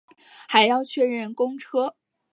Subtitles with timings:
[0.47, 1.95] 还要确认公车